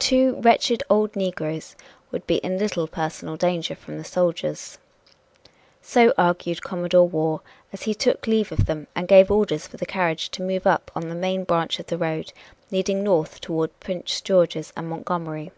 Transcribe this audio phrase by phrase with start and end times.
[0.00, 1.76] Two wretched old negroes
[2.10, 4.76] would be in little personal danger from the soldiers.
[5.80, 7.38] So argued Commodore Waugh
[7.72, 10.72] as he took leave of them and gave orders for the carriage to move on
[10.72, 12.32] up the main branch of the road
[12.72, 15.52] leading north toward Prince George's and Montgomery.